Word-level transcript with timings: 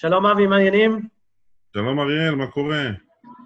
שלום 0.00 0.26
אבי, 0.26 0.46
מה 0.46 0.56
העניינים? 0.56 1.08
שלום 1.72 2.00
אריאל, 2.00 2.34
מה 2.34 2.46
קורה? 2.46 2.84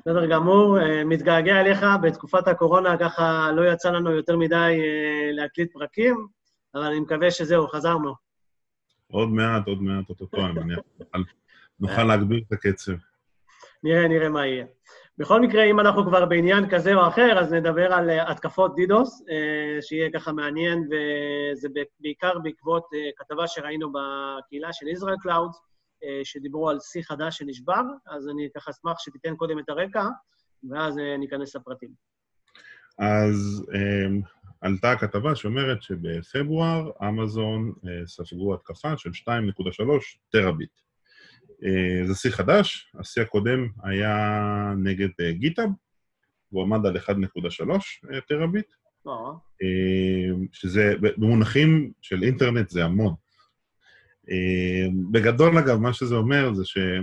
בסדר 0.00 0.26
גמור, 0.26 0.78
אה, 0.78 1.04
מתגעגע 1.04 1.60
אליך, 1.60 1.86
בתקופת 2.02 2.48
הקורונה 2.48 2.98
ככה 2.98 3.50
לא 3.56 3.72
יצא 3.72 3.90
לנו 3.90 4.10
יותר 4.10 4.36
מדי 4.36 4.54
אה, 4.54 5.30
להקליט 5.32 5.72
פרקים, 5.72 6.26
אבל 6.74 6.82
אני 6.82 7.00
מקווה 7.00 7.30
שזהו, 7.30 7.68
חזרנו. 7.68 8.14
עוד 9.12 9.28
מעט, 9.28 9.66
עוד 9.66 9.82
מעט, 9.82 10.10
אותו 10.10 10.26
אני 10.36 10.52
מניח. 10.52 10.78
נוכל 11.80 12.04
להגביר 12.04 12.40
את 12.48 12.52
הקצב. 12.52 12.92
נראה, 13.82 14.08
נראה 14.08 14.28
מה 14.28 14.46
יהיה. 14.46 14.64
בכל 15.18 15.40
מקרה, 15.40 15.64
אם 15.64 15.80
אנחנו 15.80 16.04
כבר 16.04 16.26
בעניין 16.26 16.70
כזה 16.70 16.94
או 16.94 17.08
אחר, 17.08 17.38
אז 17.38 17.52
נדבר 17.52 17.92
על 17.92 18.10
אה, 18.10 18.30
התקפות 18.30 18.74
דידוס, 18.74 19.24
שיהיה 19.80 20.10
ככה 20.12 20.32
מעניין, 20.32 20.88
וזה 20.90 21.68
בעיקר 22.00 22.38
בעקבות 22.38 22.88
כתבה 23.16 23.46
שראינו 23.46 23.92
בקהילה 23.92 24.72
של 24.72 24.88
Israel 24.88 25.16
Clouds, 25.22 25.71
שדיברו 26.24 26.70
על 26.70 26.80
שיא 26.80 27.02
חדש 27.02 27.38
שנשבר, 27.38 27.82
אז 28.06 28.28
אני 28.28 28.48
ככה 28.56 28.70
אשמח 28.70 28.98
שתיתן 28.98 29.36
קודם 29.36 29.58
את 29.58 29.68
הרקע, 29.68 30.04
ואז 30.70 30.98
אה, 30.98 31.16
ניכנס 31.16 31.56
לפרטים. 31.56 31.90
אז 32.98 33.64
um, 33.68 34.26
עלתה 34.60 34.92
הכתבה 34.92 35.36
שאומרת 35.36 35.82
שבפברואר 35.82 36.90
אמזון 37.08 37.72
uh, 37.76 38.06
ספגו 38.06 38.54
התקפה 38.54 38.96
של 38.96 39.10
2.3 39.10 39.24
טרהביט. 40.32 40.70
זה 42.04 42.14
שיא 42.14 42.30
חדש, 42.30 42.92
השיא 43.00 43.22
הקודם 43.22 43.68
היה 43.82 44.74
נגד 44.76 45.08
GitHub, 45.30 45.68
והוא 46.52 46.62
עמד 46.62 46.86
על 46.86 46.96
1.3 46.96 47.02
טראביט, 48.28 48.66
שזה 50.52 50.94
במונחים 51.00 51.92
של 52.00 52.22
אינטרנט 52.22 52.68
זה 52.68 52.84
המון. 52.84 53.14
אה, 54.30 54.86
בגדול, 55.10 55.58
אגב, 55.58 55.78
מה 55.78 55.92
שזה 55.92 56.14
אומר 56.14 56.54
זה 56.54 56.62
שהמון 56.64 57.00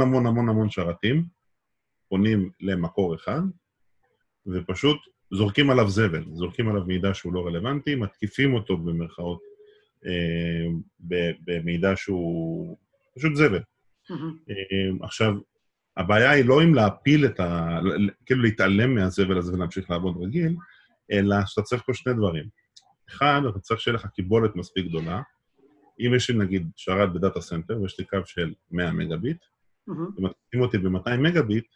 המון 0.00 0.26
המון 0.26 0.48
המון 0.48 0.70
שרתים 0.70 1.24
פונים 2.08 2.50
למקור 2.60 3.14
אחד, 3.14 3.40
ופשוט 4.46 4.98
זורקים 5.30 5.70
עליו 5.70 5.88
זבל, 5.88 6.24
זורקים 6.32 6.68
עליו 6.68 6.84
מידע 6.84 7.14
שהוא 7.14 7.34
לא 7.34 7.46
רלוונטי, 7.46 7.94
מתקיפים 7.94 8.54
אותו 8.54 8.76
במרכאות 8.76 9.40
אה, 10.06 10.66
במידע 11.44 11.92
שהוא 11.96 12.76
פשוט 13.16 13.34
זבל. 13.34 13.62
עכשיו, 15.02 15.34
הבעיה 15.96 16.30
היא 16.30 16.44
לא 16.44 16.62
אם 16.62 16.74
להפיל 16.74 17.26
את 17.26 17.40
ה... 17.40 17.78
כאילו 18.26 18.42
להתעלם 18.42 18.94
מהזבל 18.94 19.38
הזה 19.38 19.52
ולהמשיך 19.52 19.90
לעבוד 19.90 20.22
רגיל, 20.22 20.56
אלא 21.12 21.36
שאתה 21.46 21.62
צריך 21.62 21.82
פה 21.86 21.94
שני 21.94 22.14
דברים. 22.14 22.61
אחד, 23.08 23.40
אתה 23.50 23.58
צריך 23.58 23.80
שיהיה 23.80 23.94
לך 23.94 24.06
קיבולת 24.06 24.56
מספיק 24.56 24.86
גדולה. 24.86 25.22
אם 26.00 26.14
יש 26.16 26.30
לי 26.30 26.38
נגיד 26.38 26.70
שרת 26.76 27.12
ב 27.12 27.18
data 27.18 27.40
center 27.40 27.80
ויש 27.80 27.98
לי 27.98 28.04
קו 28.04 28.18
של 28.24 28.54
100 28.70 28.92
מגביט, 28.92 29.44
mm-hmm. 29.44 29.92
ומתקיפים 29.92 30.62
אותי 30.62 30.78
ב-200 30.78 31.16
מגביט, 31.18 31.66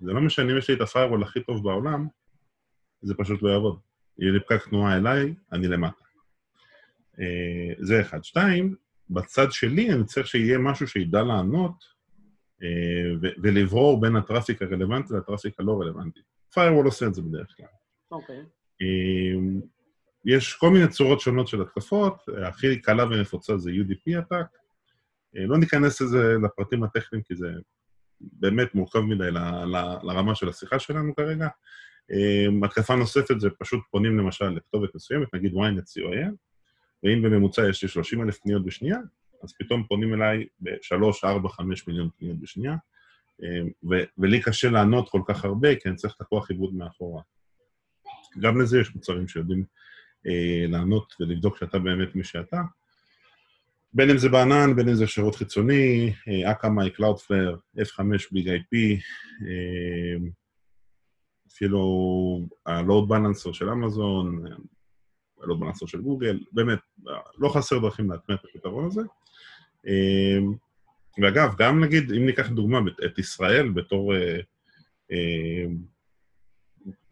זה 0.00 0.12
לא 0.12 0.20
משנה 0.20 0.52
אם 0.52 0.58
יש 0.58 0.70
לי 0.70 0.76
את 0.76 0.80
ה 0.80 0.85
firewall 0.85 1.22
הכי 1.22 1.40
טוב 1.40 1.64
בעולם, 1.64 2.06
זה 3.02 3.14
פשוט 3.14 3.42
לא 3.42 3.48
יעבוד. 3.48 3.78
יהיה 4.18 4.32
לי 4.32 4.40
פקק 4.40 4.68
תנועה 4.68 4.96
אליי, 4.96 5.34
אני 5.52 5.68
למטה. 5.68 6.04
אה, 7.20 7.74
זה 7.78 8.00
אחד. 8.00 8.24
שתיים, 8.24 8.74
בצד 9.10 9.52
שלי 9.52 9.92
אני 9.92 10.04
צריך 10.04 10.26
שיהיה 10.26 10.58
משהו 10.58 10.88
שידע 10.88 11.22
לענות 11.22 11.84
אה, 12.62 13.30
ולברור 13.42 14.00
בין 14.00 14.16
ה 14.16 14.22
traffic 14.22 14.62
הרלוונטי 14.62 15.14
ל 15.14 15.20
traffic 15.20 15.60
הלא 15.60 15.80
רלוונטי. 15.80 16.20
firewall 16.54 16.84
עושה 16.84 17.06
את 17.06 17.14
זה 17.14 17.22
בדרך 17.22 17.54
כלל. 17.56 17.66
אוקיי. 18.10 18.40
Okay. 18.40 18.44
אה, 18.82 19.60
יש 20.26 20.54
כל 20.54 20.70
מיני 20.70 20.88
צורות 20.88 21.20
שונות 21.20 21.48
של 21.48 21.62
התקפות, 21.62 22.28
הכי 22.44 22.80
קלה 22.80 23.04
ונפוצה 23.04 23.58
זה 23.58 23.70
UDP 23.70 24.18
attack. 24.18 24.46
אה, 25.36 25.46
לא 25.46 25.58
ניכנס 25.58 26.00
לזה 26.00 26.36
לפרטים 26.44 26.82
הטכניים, 26.82 27.24
כי 27.24 27.36
זה 27.36 27.46
באמת 28.20 28.74
מורכב 28.74 29.00
מדי 29.00 29.30
ל, 29.30 29.38
ל, 29.64 29.96
לרמה 30.02 30.34
של 30.34 30.48
השיחה 30.48 30.78
שלנו 30.78 31.14
כרגע. 31.14 31.48
אה, 32.12 32.66
התקפה 32.66 32.96
נוספת 32.96 33.40
זה 33.40 33.48
פשוט 33.58 33.80
פונים 33.90 34.18
למשל 34.18 34.48
לכתובת 34.48 34.94
מסוימת, 34.94 35.34
נגיד 35.34 35.54
ynet 35.54 36.00
co.il, 36.00 36.32
ואם 37.02 37.22
בממוצע 37.22 37.68
יש 37.68 37.82
לי 37.82 37.88
30 37.88 38.22
אלף 38.22 38.38
פניות 38.38 38.64
בשנייה, 38.64 38.98
אז 39.42 39.54
פתאום 39.58 39.84
פונים 39.88 40.14
אליי 40.14 40.46
ב-3, 40.60 40.94
4, 41.24 41.48
5 41.48 41.88
מיליון 41.88 42.08
פניות 42.18 42.40
בשנייה, 42.40 42.76
אה, 43.42 43.62
ו- 43.90 44.04
ולי 44.18 44.42
קשה 44.42 44.70
לענות 44.70 45.08
כל 45.08 45.20
כך 45.26 45.44
הרבה, 45.44 45.76
כי 45.76 45.88
אני 45.88 45.96
צריך 45.96 46.14
את 46.16 46.20
הכוח 46.20 46.50
עיבוד 46.50 46.74
מאחורה. 46.74 47.22
גם 48.40 48.60
לזה 48.60 48.80
יש 48.80 48.94
מוצרים 48.94 49.28
שיודעים 49.28 49.64
לענות 50.68 51.14
ולבדוק 51.20 51.56
שאתה 51.58 51.78
באמת 51.78 52.14
מי 52.14 52.24
שאתה. 52.24 52.62
בין 53.92 54.10
אם 54.10 54.18
זה 54.18 54.28
בענן, 54.28 54.76
בין 54.76 54.88
אם 54.88 54.94
זה 54.94 55.06
שירות 55.06 55.36
חיצוני, 55.36 56.12
Akamai, 56.50 56.90
Cloudflare, 56.90 57.56
F5, 57.78 58.00
BIG-IP, 58.32 59.00
אפילו 61.52 61.80
ה-load 62.66 63.10
balancer 63.10 63.52
של 63.52 63.68
אמזון, 63.68 64.46
ה-load 64.46 65.62
balancer 65.62 65.86
של 65.86 66.00
גוגל, 66.00 66.40
באמת, 66.52 66.78
לא 67.38 67.48
חסר 67.48 67.78
דרכים 67.78 68.10
להטמיע 68.10 68.38
את 68.38 68.44
הפתרון 68.44 68.86
הזה. 68.86 69.00
אה, 69.86 70.38
ואגב, 71.22 71.54
גם 71.58 71.84
נגיד, 71.84 72.12
אם 72.12 72.26
ניקח 72.26 72.48
דוגמה 72.48 72.78
את 73.06 73.18
ישראל 73.18 73.68
בתור 73.68 74.14
אה, 75.12 75.66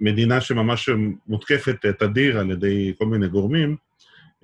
מדינה 0.01 0.41
שממש 0.41 0.91
מותקפת 1.27 1.87
תדיר 1.99 2.39
על 2.39 2.51
ידי 2.51 2.95
כל 2.99 3.07
מיני 3.07 3.29
גורמים, 3.29 3.77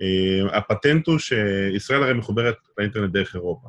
אה, 0.01 0.57
הפטנט 0.59 1.07
הוא 1.07 1.19
שישראל 1.19 2.03
הרי 2.03 2.15
מחוברת 2.15 2.57
לאינטרנט 2.79 3.13
דרך 3.13 3.35
אירופה. 3.35 3.69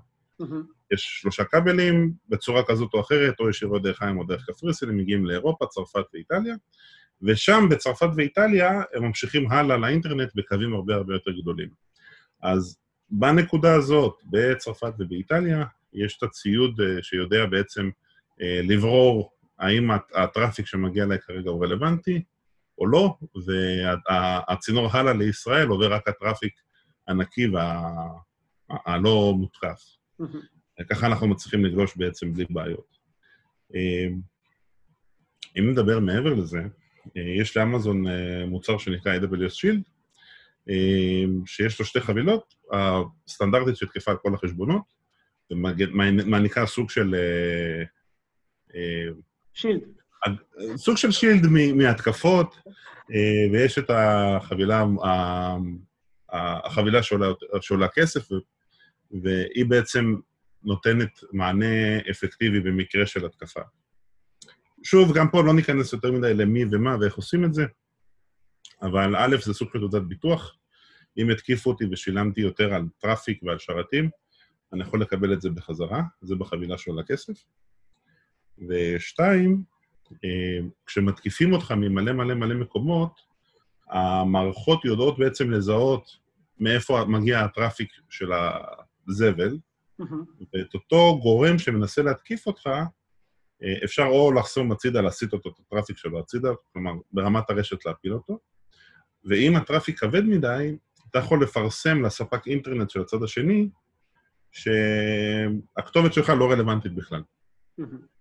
יש 0.94 1.20
שלושה 1.22 1.44
כבלים, 1.44 2.14
בצורה 2.30 2.64
כזאת 2.68 2.94
או 2.94 3.02
אחרת, 3.02 3.40
או 3.40 3.50
ישירות 3.50 3.84
דרך 3.84 4.02
הים 4.02 4.18
או 4.18 4.24
דרך 4.24 4.46
קפריסין, 4.46 4.90
הם 4.90 4.98
מגיעים 4.98 5.26
לאירופה, 5.26 5.66
צרפת 5.66 6.04
ואיטליה, 6.14 6.56
ושם, 7.22 7.68
בצרפת 7.70 8.08
ואיטליה, 8.16 8.82
הם 8.94 9.04
ממשיכים 9.04 9.52
הלאה 9.52 9.78
לאינטרנט 9.78 10.30
בקווים 10.36 10.74
הרבה 10.74 10.96
הרבה 10.96 11.14
יותר 11.14 11.32
גדולים. 11.32 11.70
אז 12.42 12.78
בנקודה 13.10 13.76
הזאת, 13.76 14.16
בצרפת 14.26 14.94
ובאיטליה, 15.00 15.66
יש 15.94 16.18
את 16.18 16.24
הציוד 16.24 16.82
אה, 16.82 17.04
שיודע 17.04 17.46
בעצם 17.46 17.90
אה, 18.42 18.62
לברור 18.64 19.32
האם 19.62 19.92
הטראפיק 20.16 20.66
שמגיע 20.66 21.04
אליי 21.04 21.20
כרגע 21.20 21.50
הוא 21.50 21.66
רלוונטי 21.66 22.24
או 22.78 22.88
לא, 22.88 23.16
והצינור 24.10 24.90
הלאה 24.92 25.14
לישראל 25.14 25.68
עובר 25.68 25.94
רק 25.94 26.08
הטראפיק 26.08 26.54
הנקי 27.08 27.48
והלא 27.48 29.34
מותקף. 29.38 29.82
ככה 30.90 31.08
אנחנו 31.08 31.28
מצליחים 31.28 31.66
לגלוש 31.66 31.98
בעצם 31.98 32.34
בלי 32.34 32.46
בעיות. 32.50 32.98
אמ, 33.74 34.22
אם 35.60 35.72
נדבר 35.72 36.00
מעבר 36.00 36.34
לזה, 36.34 36.62
אה, 37.18 37.42
יש 37.42 37.58
לאמזון 37.58 38.08
אה, 38.08 38.46
מוצר 38.46 38.78
שנקרא 38.78 39.20
AWS 39.20 39.54
Shield, 39.54 39.90
אמ, 40.70 41.46
שיש 41.46 41.80
לו 41.80 41.86
שתי 41.86 42.02
חבילות, 42.02 42.54
הסטנדרטית 43.28 43.76
שתקפה 43.76 44.12
על 44.12 44.18
כל 44.18 44.34
החשבונות, 44.34 44.84
ומעניקה 45.52 46.66
סוג 46.66 46.90
של 46.90 47.16
אה, 47.16 47.84
שילד. 49.54 49.82
סוג 50.76 50.98
של 50.98 51.12
שילד 51.12 51.48
מהתקפות, 51.76 52.56
אה, 53.12 53.52
ויש 53.52 53.78
את 53.78 53.90
החבילה, 53.90 54.86
החבילה 56.30 57.04
שעולה, 57.04 57.28
שעולה 57.62 57.88
כסף, 57.88 58.28
והיא 59.24 59.66
בעצם 59.66 60.16
נותנת 60.64 61.20
מענה 61.32 61.98
אפקטיבי 62.12 62.60
במקרה 62.60 63.06
של 63.06 63.26
התקפה. 63.26 63.62
שוב, 64.84 65.18
גם 65.18 65.30
פה 65.30 65.44
לא 65.44 65.54
ניכנס 65.54 65.94
יותר 65.94 66.12
מדי 66.12 66.34
למי 66.34 66.66
ומה 66.72 66.96
ואיך 67.02 67.16
עושים 67.16 67.46
את 67.46 67.54
זה, 67.54 67.66
אבל 68.82 69.16
א', 69.16 69.36
זה 69.42 69.54
סוג 69.54 69.70
של 69.74 69.80
תעודת 69.80 70.02
ביטוח. 70.02 70.56
אם 71.18 71.30
התקיפו 71.30 71.70
אותי 71.70 71.86
ושילמתי 71.92 72.42
יותר 72.42 72.74
על 72.74 72.84
traffic 73.00 73.44
ועל 73.44 73.60
שרתים, 73.60 74.10
אני 74.74 74.82
יכול 74.82 75.02
לקבל 75.02 75.34
את 75.34 75.42
זה 75.42 75.50
בחזרה, 75.50 76.02
זה 76.22 76.36
בחבילה 76.36 76.78
שעולה 76.78 77.04
כסף. 77.04 77.34
ושתיים, 78.70 79.64
אה, 80.24 80.60
כשמתקיפים 80.86 81.54
אותך 81.54 81.72
ממלא 81.72 82.12
מלא 82.12 82.34
מלא 82.34 82.56
מקומות, 82.56 83.22
המערכות 83.90 84.86
יודעות 84.86 85.20
בעצם 85.20 85.52
לזהות 85.52 86.18
מאיפה 86.60 87.06
מגיע 87.06 87.40
ה 87.40 87.46
traffic 87.46 87.92
של 88.10 88.32
הזבל, 89.08 89.58
mm-hmm. 90.02 90.46
ואת 90.54 90.74
אותו 90.74 91.20
גורם 91.22 91.60
שמנסה 91.60 92.02
להתקיף 92.02 92.48
אותך, 92.48 92.68
אה, 93.64 93.84
אפשר 93.84 94.04
או 94.04 94.32
לחסום 94.32 94.72
הצידה, 94.72 95.02
להסיט 95.02 95.34
אותו, 95.34 95.50
את 95.50 95.60
ה 95.60 95.64
traffic 95.64 95.98
שלו 95.98 96.20
הצידה, 96.20 96.50
כלומר, 96.74 96.92
ברמת 97.12 97.50
הרשת 97.50 97.86
להפיל 97.86 98.14
אותו, 98.14 98.40
ואם 99.26 99.56
ה 99.56 99.61
traffic 99.61 100.00
כבד 100.00 100.24
מדי, 100.24 100.76
אתה 101.10 101.20
יכול 101.20 101.44
לפרסם 101.44 102.06
לספק 102.06 102.48
אינטרנט 102.48 102.90
של 102.90 103.02
הצד 103.02 103.24
השני, 103.24 103.70
שהכתובת 104.52 106.14
שלך 106.14 106.30
לא 106.30 106.52
רלוונטית 106.52 106.96
בכלל. 106.96 107.22
Mm-hmm. 107.82 108.21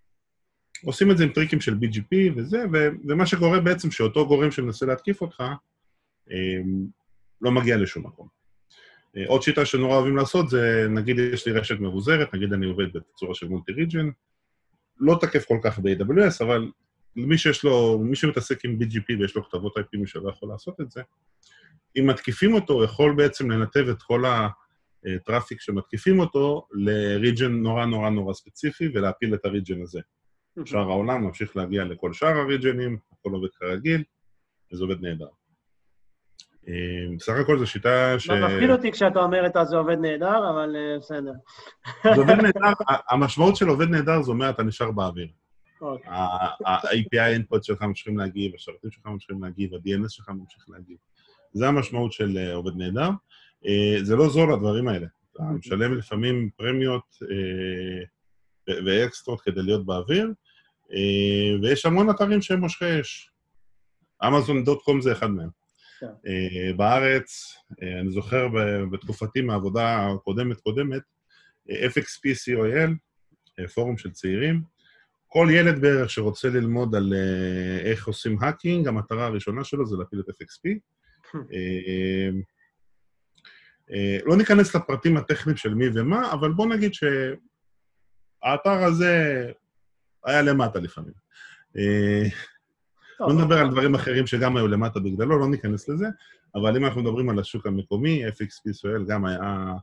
עושים 0.85 1.11
את 1.11 1.19
זה 1.19 1.25
עם 1.25 1.31
טריקים 1.31 1.61
של 1.61 1.75
BGP 1.75 2.33
וזה, 2.37 2.65
ו- 2.73 2.89
ומה 3.09 3.27
שקורה 3.27 3.61
בעצם 3.61 3.91
שאותו 3.91 4.27
גורם 4.27 4.51
שמנסה 4.51 4.87
להתקיף 4.87 5.21
אותך, 5.21 5.43
אמ, 6.31 6.87
לא 7.41 7.51
מגיע 7.51 7.77
לשום 7.77 8.07
מקום. 8.07 8.29
עוד 9.27 9.43
שיטה 9.43 9.65
שנורא 9.67 9.97
אוהבים 9.97 10.17
לעשות 10.17 10.51
זה, 10.51 10.87
נגיד 10.91 11.19
יש 11.19 11.47
לי 11.47 11.53
רשת 11.53 11.81
מבוזרת, 11.81 12.35
נגיד 12.35 12.53
אני 12.53 12.67
עובד 12.67 12.87
בצורה 12.93 13.35
של 13.35 13.49
מולטי 13.49 13.73
ריג'ן, 13.73 14.11
לא 14.99 15.19
תקף 15.21 15.45
כל 15.45 15.59
כך 15.63 15.79
ב-AWS, 15.79 16.45
אבל 16.45 16.71
מי 17.17 17.39
שיש 17.39 17.65
לו, 17.65 17.99
מי 17.99 18.17
שמתעסק 18.17 18.65
עם 18.65 18.79
BGP 18.81 19.21
ויש 19.21 19.37
לו 19.37 19.45
כתבות 19.45 19.77
IP 19.77 19.99
משלו 19.99 20.29
יכול 20.31 20.49
לעשות 20.49 20.81
את 20.81 20.91
זה, 20.91 21.03
אם 21.99 22.07
מתקיפים 22.07 22.55
אותו, 22.55 22.75
הוא 22.75 22.85
יכול 22.85 23.15
בעצם 23.17 23.51
לנתב 23.51 23.89
את 23.89 24.03
כל 24.03 24.25
הטראפיק 25.05 25.61
שמתקיפים 25.61 26.21
אותו 26.21 26.67
לריג'ן 26.73 27.53
נורא 27.53 27.87
נורא 27.87 28.11
נורא 28.11 28.35
ספציפי 28.35 28.89
ולהפיל 28.95 29.35
את 29.35 29.45
הריג'ן 29.45 29.83
הזה. 29.83 30.01
שאר 30.67 30.91
העולם 30.91 31.25
ממשיך 31.25 31.57
להגיע 31.57 31.85
לכל 31.85 32.13
שאר 32.13 32.39
הריג'נים, 32.39 32.99
הכל 33.13 33.31
עובד 33.33 33.49
כרגיל, 33.59 34.03
וזה 34.73 34.85
עובד 34.85 35.01
נהדר. 35.01 35.29
אה, 36.69 37.17
בסך 37.17 37.33
הכל 37.41 37.59
זו 37.59 37.67
שיטה 37.67 38.19
ש... 38.19 38.31
לא 38.31 38.49
מפחיד 38.49 38.71
אותי 38.71 38.93
כשאתה 38.93 39.21
אומר 39.21 39.47
את 39.47 39.57
זה 39.65 39.77
עובד 39.77 39.99
נהדר, 39.99 40.51
אבל 40.51 40.77
אה, 40.77 40.99
בסדר. 40.99 41.33
זה 42.15 42.21
עובד 42.21 42.35
נהדר, 42.35 42.73
המשמעות 43.09 43.57
של 43.57 43.69
עובד 43.69 43.89
נהדר 43.89 44.23
זה 44.23 44.31
אומר 44.31 44.51
אתה 44.51 44.63
נשאר 44.63 44.91
באוויר. 44.91 45.29
אוקיי. 45.81 46.13
ה-API 46.13 47.39
input 47.41 47.63
שלך 47.63 47.83
ממשיכים 47.83 48.19
להגיב, 48.19 48.55
השרתים 48.55 48.91
שלך 48.91 49.07
ממשיכים 49.07 49.43
להגיב, 49.43 49.75
ה-DNS 49.75 50.09
שלך 50.09 50.29
ממשיך 50.29 50.65
להגיב. 50.69 50.97
זה 51.53 51.69
המשמעות 51.69 52.13
של 52.13 52.39
אה, 52.39 52.55
עובד 52.55 52.77
נהדר. 52.77 53.11
זה 54.03 54.17
לא 54.17 54.29
זול, 54.29 54.53
הדברים 54.53 54.89
האלה. 54.89 55.07
אתה. 55.33 55.43
משלם 55.43 55.99
לפעמים 55.99 56.51
פרמיות 56.57 57.17
ואקסטרות 58.87 59.41
כדי 59.41 59.63
להיות 59.63 59.87
באוויר, 59.87 60.33
ויש 61.63 61.87
המון 61.87 62.11
אתרים 62.11 62.43
שהם 62.43 62.61
מושכי 62.61 63.01
אש. 63.01 63.31
אמזון.קום 64.27 65.01
זה 65.01 65.13
אחד 65.13 65.31
מהם. 65.31 65.61
כן. 66.01 66.07
אה, 66.27 66.73
בארץ, 66.77 67.55
אה, 67.83 68.01
אני 68.01 68.11
זוכר 68.11 68.49
בתקופתי 68.93 69.41
מהעבודה 69.41 70.09
הקודמת-קודמת, 70.09 71.03
FXP 71.69 72.35
COIL, 72.35 72.91
אה, 73.59 73.69
פורום 73.69 73.99
של 73.99 74.11
צעירים, 74.11 74.63
כל 75.27 75.49
ילד 75.51 75.81
בערך 75.81 76.11
שרוצה 76.11 76.49
ללמוד 76.49 76.95
על 76.95 77.13
איך 77.85 78.07
עושים 78.07 78.37
האקינג, 78.41 78.89
המטרה 78.89 79.27
הראשונה 79.27 79.65
שלו 79.65 79.87
זה 79.87 79.97
להפיל 79.97 80.21
את 80.21 80.29
FXP. 80.29 80.79
לא 84.27 84.37
ניכנס 84.37 84.77
לפרטים 84.77 85.17
הטכניים 85.17 85.57
של 85.57 85.75
מי 85.75 85.87
ומה, 85.95 86.33
אבל 86.33 86.53
בואו 86.53 86.69
נגיד 86.69 86.93
שהאתר 86.95 88.85
הזה 88.85 89.47
היה 90.25 90.43
למטה 90.43 90.79
לפעמים. 90.79 91.15
לא 93.21 93.33
נדבר 93.33 93.59
על 93.59 93.71
דברים 93.71 93.95
אחרים 93.95 94.27
שגם 94.27 94.57
היו 94.57 94.69
למטה 94.69 95.01
בגללו, 95.01 95.39
לא 95.39 95.49
ניכנס 95.49 95.89
לזה, 95.89 96.07
אבל 96.55 96.77
אם 96.77 96.85
אנחנו 96.85 97.03
מדברים 97.03 97.29
על 97.29 97.39
השוק 97.39 97.67
המקומי, 97.67 98.29
FXP 98.29 98.71
ישראל 98.71 99.05
גם 99.09 99.25
היה 99.25 99.75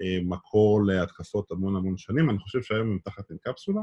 אה, 0.00 0.18
מקור 0.22 0.84
להתקפות 0.86 1.50
המון 1.50 1.76
המון 1.76 1.96
שנים. 1.96 2.30
אני 2.30 2.38
חושב 2.38 2.62
שהיום 2.62 2.90
הם 2.90 2.98
תחת 3.04 3.30
אינקפסולה, 3.30 3.80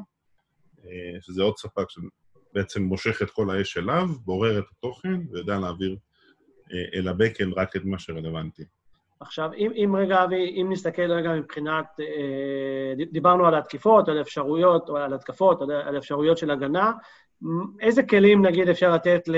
אה, 0.86 1.22
שזה 1.22 1.44
עוד 1.44 1.58
ספק 1.58 1.86
שבעצם 1.90 2.84
מושך 2.84 3.22
את 3.22 3.32
כל 3.32 3.50
האש 3.50 3.78
אליו, 3.78 4.08
בורר 4.26 4.60
את 4.60 4.66
התוכן 4.72 5.22
ויודע 5.32 5.60
להעביר 5.60 5.98
אה, 6.74 7.00
אל 7.00 7.08
הבקן 7.08 7.52
רק 7.52 7.76
את 7.76 7.86
מה 7.86 8.00
שרלוונטי. 8.00 8.64
עכשיו, 9.20 9.54
אם, 9.54 9.72
אם 9.76 9.96
רגע, 9.96 10.24
אבי, 10.24 10.62
אם 10.62 10.68
נסתכל 10.72 11.12
רגע 11.12 11.34
מבחינת, 11.34 11.86
אה, 12.00 13.06
דיברנו 13.12 13.46
על 13.46 13.56
התקיפות, 13.56 14.10
על 14.10 14.22
אפשרויות, 14.22 14.90
או 14.90 14.98
על 14.98 15.14
התקפות, 15.14 15.62
על 15.62 15.98
אפשרויות 15.98 16.38
של 16.38 16.52
הגנה, 16.52 16.92
איזה 17.82 18.04
כלים, 18.04 18.46
נגיד, 18.46 18.70
אפשר 18.70 18.94
לתת 18.94 19.28
ל... 19.28 19.36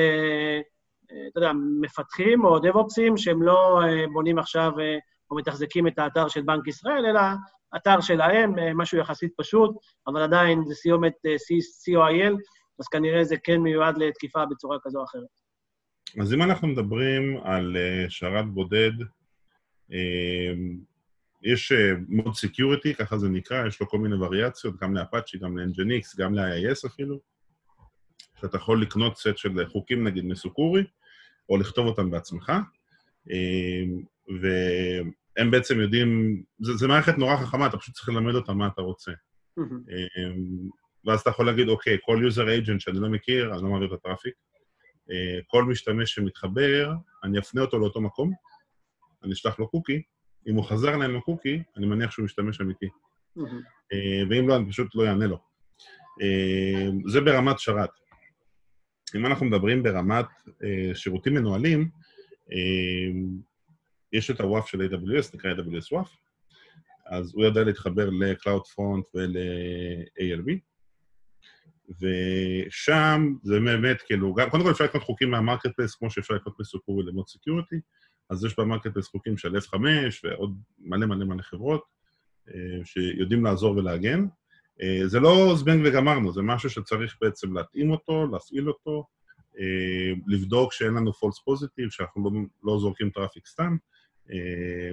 אתה 1.28 1.38
יודע, 1.40 1.52
מפתחים 1.82 2.46
או 2.46 2.60
דב-אופסים 2.60 3.18
שהם 3.18 3.42
לא 3.42 3.82
אה, 3.84 4.06
בונים 4.14 4.40
עכשיו 4.40 4.80
אה, 4.80 4.98
או 5.32 5.36
מתחזקים 5.36 5.88
את 5.88 6.00
האתר 6.00 6.28
של 6.28 6.42
בנק 6.42 6.68
ישראל, 6.68 7.06
אלא 7.06 7.22
אתר 7.76 8.02
שלהם, 8.02 8.60
אה, 8.60 8.74
משהו 8.74 8.98
יחסית 8.98 9.34
פשוט, 9.38 9.76
אבל 10.08 10.22
עדיין 10.22 10.64
זה 10.68 10.76
סיומת 10.76 11.14
CO.IL, 11.90 12.34
אז 12.80 12.88
כנראה 12.88 13.24
זה 13.24 13.36
כן 13.44 13.58
מיועד 13.58 13.98
לתקיפה 13.98 14.46
בצורה 14.46 14.78
כזו 14.84 15.00
או 15.00 15.04
אחרת. 15.04 15.40
אז 16.22 16.34
אם 16.34 16.42
אנחנו 16.42 16.68
מדברים 16.68 17.38
על 17.44 17.78
שרת 18.10 18.46
בודד, 18.46 18.92
יש 21.44 21.72
ModSecurity, 22.08 22.96
ככה 22.96 23.18
זה 23.18 23.30
נקרא, 23.30 23.68
יש 23.68 23.82
לו 23.82 23.90
כל 23.90 23.98
מיני 23.98 24.16
וריאציות, 24.16 24.80
גם 24.82 24.96
לאפאצ'י, 24.96 25.38
גם 25.38 25.58
ל-NGINX, 25.58 26.18
גם 26.18 26.36
ל-IIS 26.36 26.88
אפילו. 26.88 27.20
שאתה 28.42 28.58
יכול 28.58 28.82
לקנות 28.82 29.18
סט 29.18 29.38
של 29.38 29.66
חוקים, 29.66 30.08
נגיד, 30.08 30.26
מ 30.26 30.33
Sucuri, 30.33 30.84
או 31.50 31.58
לכתוב 31.58 31.88
אותם 31.88 32.12
בעצמך, 32.12 32.52
אמ, 33.30 34.02
והם 34.42 35.52
בעצם 35.52 35.80
יודעים, 35.80 36.42
זה, 36.60 36.88
מערכת 36.88 37.18
נורא 37.18 37.38
חכמה, 37.38 37.68
אתה 37.68 37.78
פשוט 37.78 37.96
צריך 37.96 38.10
ללמד 38.10 38.36
אותם 38.36 38.58
מה 38.58 38.68
אתה 38.68 38.82
רוצה. 38.82 39.12
אמ, 39.58 40.70
ואז 41.06 41.20
אתה 41.20 41.30
יכול 41.30 41.46
להגיד, 41.46 41.68
אוקיי, 41.70 41.98
כל 42.02 42.20
user 42.24 42.50
agent 42.50 42.82
שאני 42.82 43.00
לא 43.00 43.10
מכיר, 43.10 43.54
אני 43.54 43.64
לא 43.64 43.70
מעביר 43.70 43.88
את 43.88 44.00
ה 44.00 44.04
traffic. 44.04 44.34
אה, 45.12 45.40
כל 45.48 45.64
משתמש 45.64 46.14
שמתחבר, 46.14 46.94
אני 47.24 47.40
אפנה 47.40 47.62
אותו 47.62 47.80
לאותו 47.80 48.02
מקום, 48.02 48.32
אני 49.24 49.34
אשלח 49.34 49.60
לו 49.60 49.70
קוקי, 49.70 50.02
אם 50.48 50.56
הוא 50.56 50.64
חזר 50.64 50.96
אליי 50.96 51.08
עם 51.08 51.18
הקוקי, 51.18 51.64
אני 51.78 51.86
מניח 51.86 52.12
שהוא 52.12 52.26
משתמש 52.26 52.62
אמיתי. 52.62 52.88
אה, 53.94 54.24
ואם 54.30 54.48
לא, 54.48 54.56
אני 54.56 54.70
פשוט 54.70 54.96
לא 54.96 55.08
אענה 55.08 55.28
לו. 55.28 55.38
אה, 56.22 56.90
זה 57.12 57.22
ברמת 57.22 57.60
שרת. 57.60 57.90
אם 59.16 59.26
אנחנו 59.26 59.46
מדברים 59.46 59.84
ברמת 59.84 60.26
אה, 60.64 60.96
שירותים 60.96 61.34
מנוהלים, 61.34 61.90
יש 64.14 64.32
את 64.32 64.42
ה 64.42 64.48
WAF 64.48 64.68
של 64.68 64.82
AWS, 64.82 65.36
נקרא 65.36 65.54
AWS 65.54 65.92
WAF, 65.92 66.16
אז 67.06 67.34
הוא 67.36 67.46
יודע 67.46 67.64
להתחבר 67.64 68.10
ל-CloudFront 68.10 69.04
ול-ALB, 69.16 70.52
ושם 71.90 73.34
זה 73.44 73.60
באמת, 73.60 74.02
כאילו, 74.02 74.34
גם, 74.34 74.50
קודם 74.50 74.64
כל 74.64 74.72
אפשר 74.72 74.84
לקנות 74.84 75.04
חוקים 75.04 75.32
מה 75.32 75.76
marketplace, 75.76 75.96
כמו 75.96 76.12
שאפשר 76.12 76.34
לקנות 76.34 76.60
מ 76.60 76.66
Sucuri 76.66 77.00
ל 77.00 77.06
ModSecurity, 77.06 77.76
אז 78.30 78.46
יש 78.46 78.60
ב 78.60 78.88
marketplace 78.88 79.08
חוקים 79.08 79.38
של 79.38 79.56
F5 79.56 79.76
ועוד 80.24 80.58
מלא 80.80 81.06
מלא 81.06 81.26
מלא 81.26 81.42
חברות 81.42 81.84
אה, 82.50 82.86
שיודעים 82.86 83.44
לעזור 83.44 83.78
ולהגן. 83.78 84.26
אה, 84.82 85.08
זה 85.08 85.20
לא 85.20 85.56
זבנג 85.56 85.82
וגמרנו, 85.86 86.34
זה 86.34 86.42
משהו 86.42 86.70
שצריך 86.70 87.18
בעצם 87.22 87.58
להתאים 87.58 87.92
אותו, 87.92 88.28
להפעיל 88.32 88.68
אותו, 88.68 89.08
אה, 89.60 90.14
לבדוק 90.28 90.74
שאין 90.74 90.94
לנו 90.94 91.12
false 91.12 91.52
positive, 91.52 91.90
שאנחנו 91.90 92.24
לא, 92.24 92.32
לא 92.64 92.80
זורקים 92.80 93.10
traffic 93.10 93.48
סתם. 93.48 93.78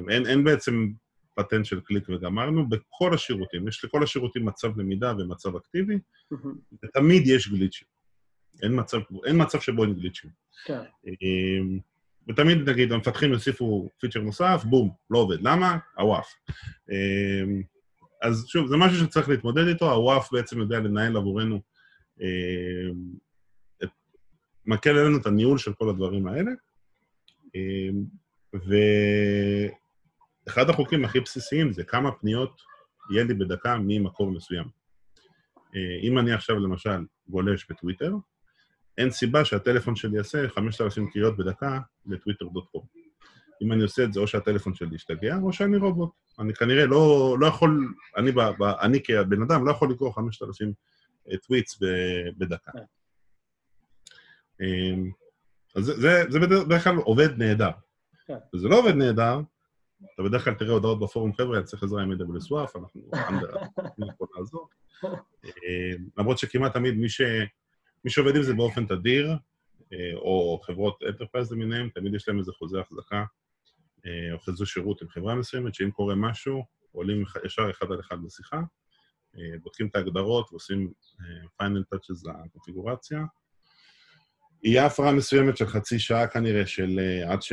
אין, 0.08 0.26
אין 0.26 0.44
בעצם 0.44 0.88
פטנט 1.34 1.64
של 1.64 1.80
קליק 1.80 2.08
וגמרנו, 2.08 2.68
בכל 2.68 3.14
השירותים. 3.14 3.68
יש 3.68 3.84
לכל 3.84 4.02
השירותים 4.02 4.44
מצב 4.44 4.78
למידה 4.78 5.12
ומצב 5.18 5.56
אקטיבי, 5.56 5.98
ותמיד 6.84 7.22
יש 7.26 7.48
גליצ'ים. 7.48 7.88
אין 8.62 8.80
מצב, 8.80 8.98
אין 9.26 9.42
מצב 9.42 9.60
שבו 9.60 9.84
אין 9.84 9.94
גליצ'ים. 9.94 10.30
כן. 10.64 10.80
ותמיד, 12.28 12.70
נגיד, 12.70 12.92
המפתחים 12.92 13.32
יוסיפו 13.32 13.90
פיצ'ר 14.00 14.20
נוסף, 14.20 14.64
בום, 14.64 14.90
לא 15.10 15.18
עובד. 15.18 15.40
למה? 15.40 15.78
הוואף. 15.96 16.34
אז 18.22 18.44
שוב, 18.46 18.66
זה 18.66 18.76
משהו 18.76 18.98
שצריך 18.98 19.28
להתמודד 19.28 19.66
איתו, 19.66 19.92
הוואף 19.92 20.32
בעצם 20.32 20.58
יודע 20.58 20.78
לנהל 20.78 21.16
עבורנו, 21.16 21.60
אה, 22.22 22.88
את, 23.84 23.88
מקל 24.66 24.98
עלינו 24.98 25.18
את 25.18 25.26
הניהול 25.26 25.58
של 25.58 25.72
כל 25.72 25.88
הדברים 25.88 26.26
האלה. 26.26 26.50
אה, 27.56 27.88
ואחד 30.46 30.70
החוקים 30.70 31.04
הכי 31.04 31.20
בסיסיים 31.20 31.72
זה 31.72 31.84
כמה 31.84 32.12
פניות 32.12 32.60
יהיה 33.10 33.24
לי 33.24 33.34
בדקה 33.34 33.76
ממקור 33.78 34.30
מסוים. 34.30 34.86
אם 36.02 36.18
אני 36.18 36.32
עכשיו 36.32 36.58
למשל 36.58 37.04
גולש 37.28 37.66
בטוויטר, 37.70 38.12
אין 38.98 39.10
סיבה 39.10 39.44
שהטלפון 39.44 39.96
שלי 39.96 40.16
יעשה 40.16 40.48
5,000 40.48 41.10
קריאות 41.10 41.36
בדקה 41.36 41.80
לטוויטר.קום. 42.06 42.86
אם 43.62 43.72
אני 43.72 43.82
עושה 43.82 44.04
את 44.04 44.12
זה, 44.12 44.20
או 44.20 44.26
שהטלפון 44.26 44.74
שלי 44.74 44.94
ישתגע, 44.94 45.36
או 45.42 45.52
שאני 45.52 45.76
רובוט. 45.76 46.10
אני 46.38 46.54
כנראה 46.54 46.86
לא, 46.86 47.36
לא 47.40 47.46
יכול, 47.46 47.94
אני, 48.16 48.32
ב, 48.32 48.40
ב, 48.40 48.62
אני 48.62 49.02
כבן 49.02 49.42
אדם 49.42 49.66
לא 49.66 49.70
יכול 49.70 49.90
לקרוא 49.90 50.12
5,000 50.12 50.72
טוויטס 51.46 51.78
בדקה. 52.38 52.72
כן. 52.72 52.84
אמ, 54.60 55.10
אז 55.76 55.84
זה, 55.84 55.94
זה, 55.94 56.24
זה 56.28 56.38
בדרך 56.38 56.84
כלל 56.84 56.96
עובד 56.96 57.38
נהדר. 57.38 57.70
כן. 58.26 58.38
וזה 58.54 58.68
לא 58.68 58.78
עובד 58.78 58.94
נהדר, 58.94 59.40
אתה 60.14 60.22
בדרך 60.22 60.44
כלל 60.44 60.54
תראה 60.54 60.72
הודעות 60.72 61.00
בפורום, 61.00 61.32
חבר'ה, 61.34 61.56
אני 61.56 61.64
צריך 61.64 61.82
עזרה 61.82 62.02
עם 62.02 62.12
AWS 62.12 62.46
WAF, 62.50 62.78
אנחנו 62.78 63.10
יכולים 63.14 63.40
לעזור. 64.36 64.68
אמ, 65.44 66.08
למרות 66.18 66.38
שכמעט 66.38 66.72
תמיד 66.72 66.94
מי, 66.94 67.08
ש, 67.08 67.20
מי 68.06 68.10
שעובד 68.10 68.36
עם 68.36 68.42
זה 68.42 68.54
באופן 68.54 68.86
תדיר, 68.86 69.36
אה, 69.92 70.14
או 70.14 70.60
חברות 70.62 71.02
enterprise 71.08 71.52
למיניהם, 71.52 71.88
תמיד 71.94 72.14
יש 72.14 72.28
להם 72.28 72.38
איזה 72.38 72.52
חוזה 72.52 72.80
החזקה 72.80 73.24
אה, 74.06 74.32
או 74.32 74.38
חוזה 74.38 74.66
שירות 74.66 75.02
עם 75.02 75.08
חברה 75.08 75.34
מסוימת, 75.34 75.74
שאם 75.74 75.90
קורה 75.90 76.14
משהו, 76.14 76.64
עולים 76.92 77.24
ישר 77.44 77.70
אחד 77.70 77.92
על 77.92 78.00
אחד 78.00 78.16
בשיחה, 78.24 78.56
אה, 79.36 79.58
בודקים 79.62 79.86
את 79.86 79.96
ההגדרות 79.96 80.48
ועושים 80.50 80.92
final 81.56 81.82
touches 81.82 82.24
לקונפיגורציה. 82.26 83.20
יהיה 84.62 84.86
הפרעה 84.86 85.12
מסוימת 85.12 85.56
של 85.56 85.66
חצי 85.66 85.98
שעה 85.98 86.26
כנראה, 86.26 86.66
של 86.66 87.00
עד 87.28 87.42
ש... 87.42 87.52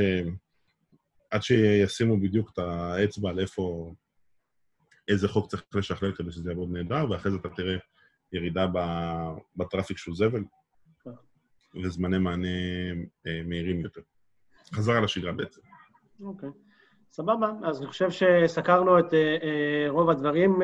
עד 1.31 1.43
שישימו 1.43 2.19
בדיוק 2.19 2.51
את 2.53 2.60
האצבע 2.60 3.29
על 3.29 3.39
איפה, 3.39 3.93
איזה 5.07 5.27
חוק 5.27 5.50
צריך 5.50 5.63
לשכלל 5.75 6.12
כדי 6.15 6.31
שזה 6.31 6.50
יעבוד 6.50 6.69
נהדר, 6.72 7.12
ואחרי 7.12 7.31
זה 7.31 7.38
אתה 7.38 7.50
תראה 7.50 7.77
ירידה 8.34 8.68
בטראפיק 9.56 9.98
של 9.98 10.13
זבל, 10.13 10.44
וזמני 11.84 12.18
מענה 12.18 12.48
אה, 13.28 13.42
מהירים 13.46 13.80
יותר. 13.80 14.02
חזרה 14.74 15.02
לשגרה 15.02 15.32
בעצם. 15.32 15.62
אוקיי. 16.22 16.50
Okay. 16.50 16.52
סבבה, 17.12 17.52
אז 17.63 17.80
אני 17.80 17.88
חושב 17.88 18.10
שסקרנו 18.10 19.00
את 19.00 19.13
אה, 19.13 19.38
אה, 19.44 19.90
רוב 19.90 20.10
הדברים 20.10 20.62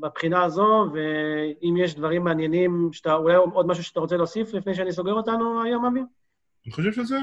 בבחינה 0.00 0.42
הזו, 0.42 0.90
ואם 0.92 1.76
יש 1.76 1.94
דברים 1.94 2.24
מעניינים, 2.24 2.92
שאתה, 2.92 3.14
אולי 3.14 3.34
עוד 3.34 3.66
משהו 3.66 3.84
שאתה 3.84 4.00
רוצה 4.00 4.16
להוסיף 4.16 4.54
לפני 4.54 4.74
שאני 4.74 4.92
סוגר 4.92 5.12
אותנו 5.12 5.62
היום, 5.62 5.84
אבי? 5.84 6.00
אני 6.66 6.72
חושב 6.72 6.92
שזה... 6.92 7.18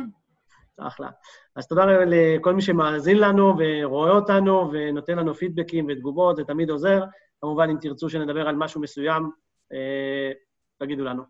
אחלה. 0.79 1.09
אז 1.55 1.67
תודה 1.67 1.85
לכל 1.85 2.53
מי 2.53 2.61
שמאזין 2.61 3.17
לנו 3.17 3.55
ורואה 3.57 4.11
אותנו 4.11 4.71
ונותן 4.73 5.17
לנו 5.17 5.33
פידבקים 5.35 5.85
ותגובות, 5.89 6.35
זה 6.35 6.43
תמיד 6.43 6.69
עוזר. 6.69 7.03
כמובן, 7.41 7.69
אם 7.69 7.77
תרצו 7.81 8.09
שנדבר 8.09 8.47
על 8.47 8.55
משהו 8.55 8.81
מסוים, 8.81 9.31
אה, 9.73 10.31
תגידו 10.77 11.03
לנו. 11.03 11.23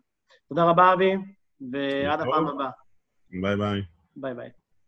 תודה 0.48 0.64
רבה, 0.64 0.92
אבי, 0.92 1.12
ועד 1.72 2.20
הפעם 2.20 2.46
הבאה. 2.46 2.70
ביי 3.30 3.56
ביי. 3.56 3.82
ביי 4.16 4.34
ביי. 4.34 4.50